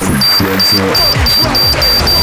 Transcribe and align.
Influencer. 0.00 2.19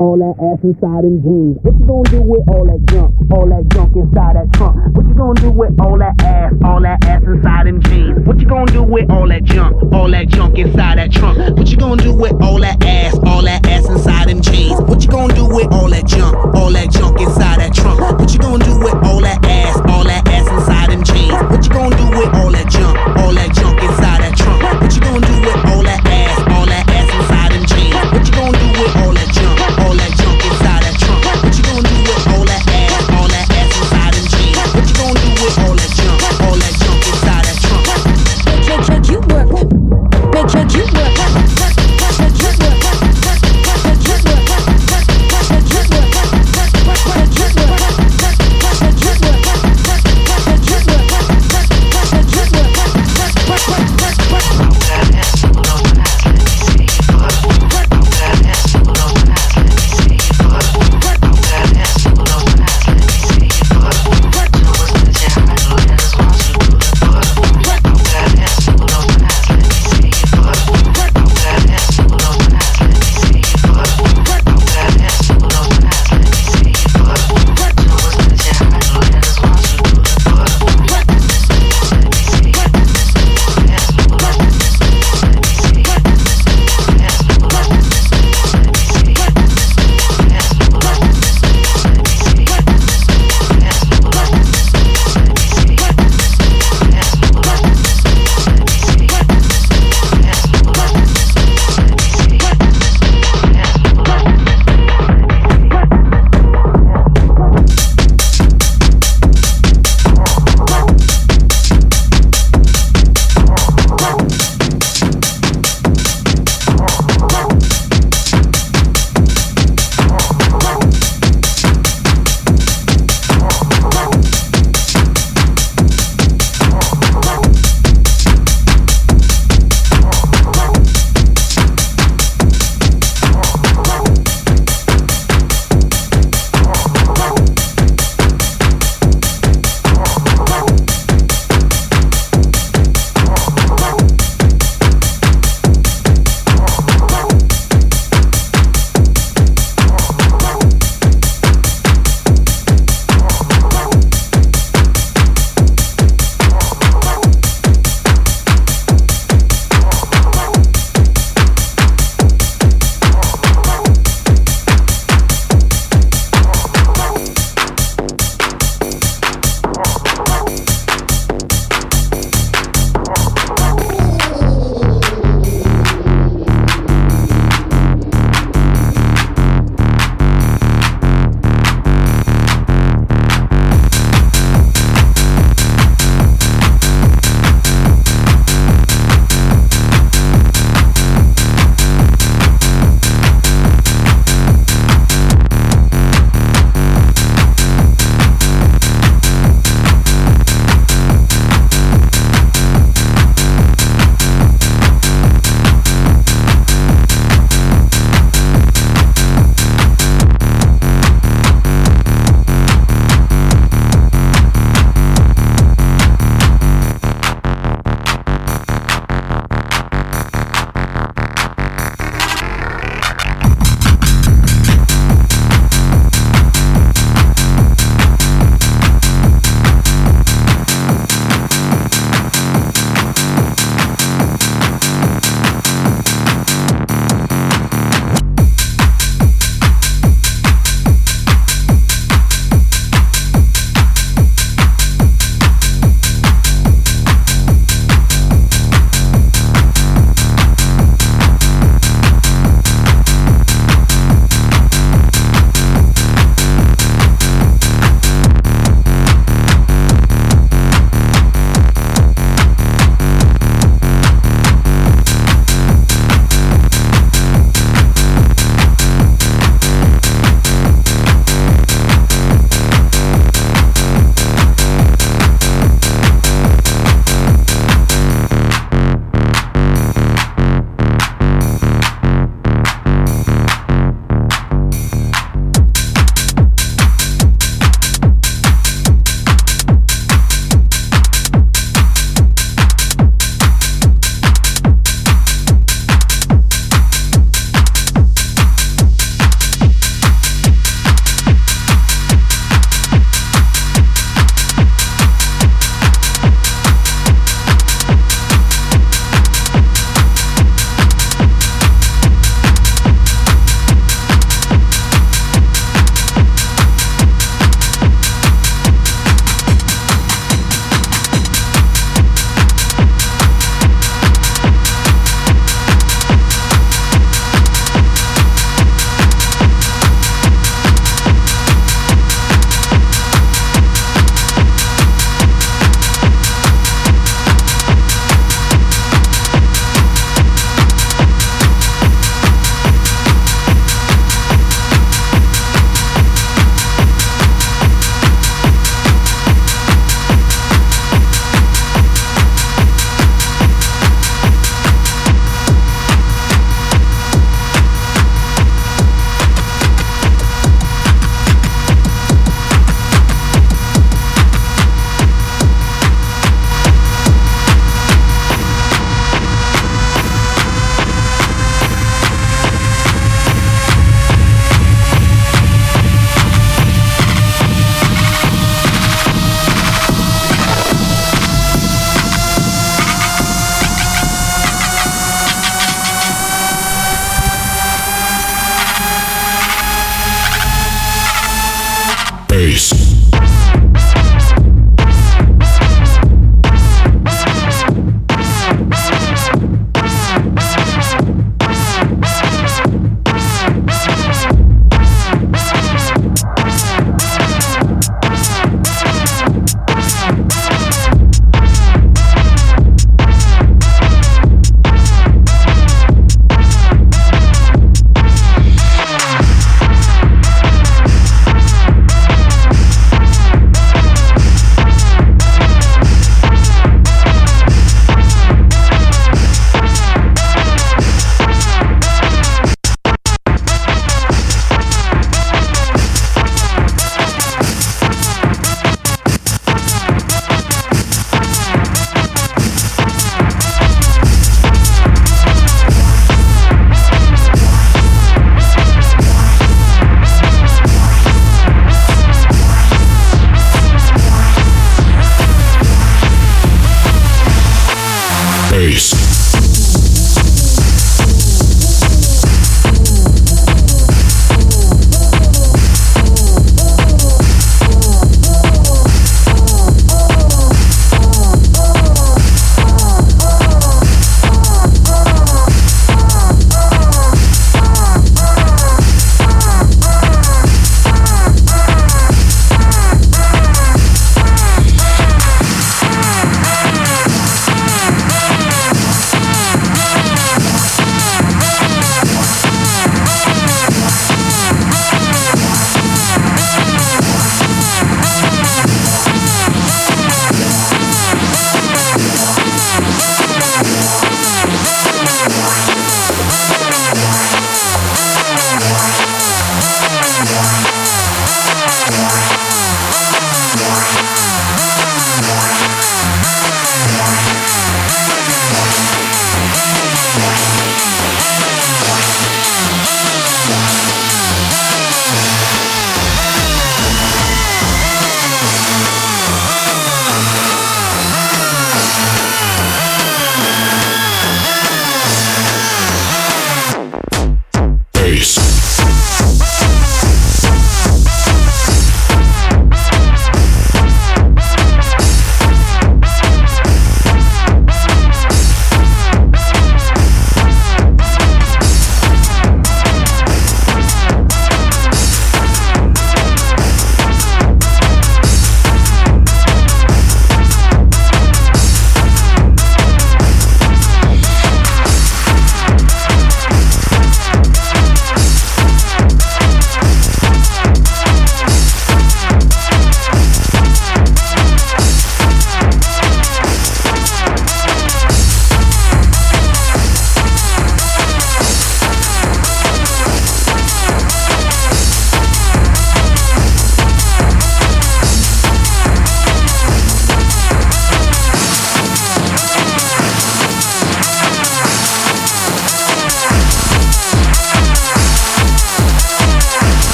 Ass 0.00 0.58
inside 0.62 1.02
them 1.02 1.22
jeans? 1.22 1.58
What 1.62 1.74
you 1.74 1.86
gonna 1.86 2.10
do 2.10 2.22
with 2.22 2.46
all 2.48 2.64
that 2.66 2.80
junk, 2.86 3.14
all 3.32 3.46
that 3.48 3.66
junk 3.72 3.96
inside 3.96 4.36
that 4.36 4.52
trunk? 4.52 4.94
What 4.94 5.06
you 5.06 5.14
gonna 5.14 5.40
do 5.40 5.50
with 5.50 5.80
all 5.80 5.98
that 5.98 6.22
ass, 6.22 6.52
all 6.64 6.80
that 6.82 7.04
ass 7.04 7.22
inside 7.26 7.66
them 7.66 7.80
jeans? 7.82 8.26
What 8.26 8.40
you 8.40 8.46
gonna 8.46 8.72
do 8.72 8.82
with 8.82 9.10
all 9.10 9.26
that 9.28 9.44
junk, 9.44 9.92
all 9.92 10.10
that 10.10 10.28
junk 10.28 10.58
inside 10.58 10.98
that 10.98 11.10
trunk? 11.10 11.38
What 11.56 11.68
you 11.68 11.76
gonna 11.76 12.02
do 12.02 12.14
with 12.14 12.40
all 12.42 12.60
that 12.60 12.84
ass, 12.84 13.18
all 13.26 13.42
that 13.42 13.66
ass 13.66 13.88
inside 13.88 14.28
them 14.28 14.40
jeans? 14.40 14.80
What 14.82 15.02
you 15.02 15.08
gonna 15.08 15.34
do 15.34 15.46
with 15.46 15.72
all 15.72 15.88
that 15.90 16.06
junk, 16.06 16.36
all 16.54 16.70
that 16.72 16.90
junk 16.90 17.07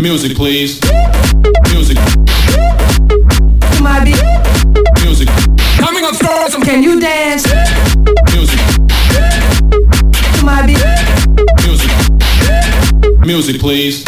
Music, 0.00 0.34
please. 0.34 0.80
Music. 1.68 1.98
My 3.82 4.02
beat. 4.02 4.16
Music. 5.04 5.28
Coming 5.76 6.04
upstairs, 6.04 6.54
um, 6.54 6.62
can 6.62 6.82
you 6.82 6.98
dance? 6.98 7.44
Music. 8.32 8.60
My 10.42 10.64
beat. 10.64 10.80
Music. 11.66 11.90
Music, 13.20 13.60
please. 13.60 14.02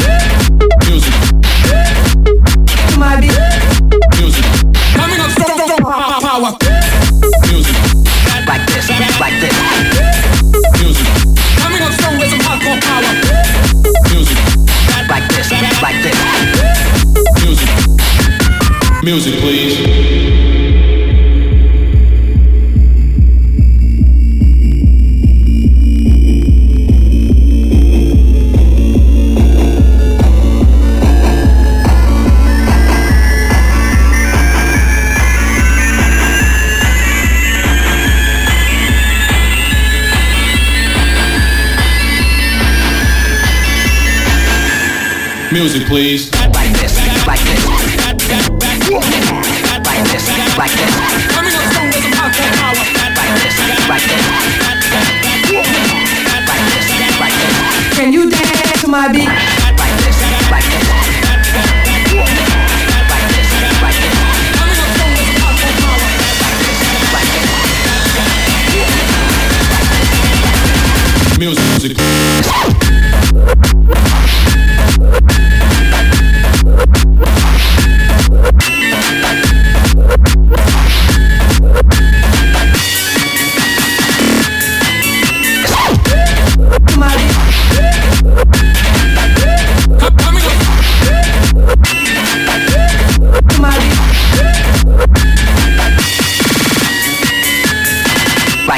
Music. 0.88 1.12
My 2.96 3.20
beat. 3.20 3.36
Music. 4.16 4.44
Coming 4.96 5.20
upstairs, 5.20 5.70
um, 5.76 5.84
power. 6.24 6.56
Music. 7.52 7.76
Like 8.48 8.66
this, 8.66 8.88
like 9.20 9.40
this, 9.40 9.51
Music, 19.04 19.34
please. 19.40 19.76
Music, 45.52 45.82
please. 45.88 46.41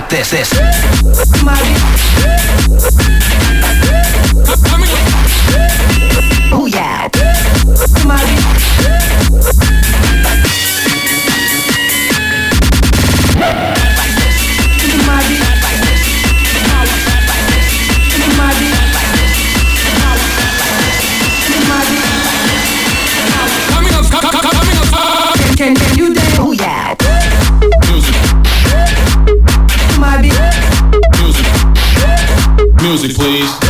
like 0.04 0.10
this. 0.10 0.30
This. 0.30 0.50
Oh 6.52 6.66
yeah. 6.66 7.08
please. 33.12 33.63